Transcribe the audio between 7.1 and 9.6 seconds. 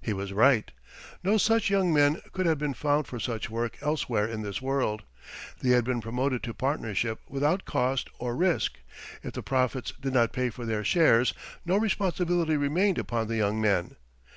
without cost or risk. If the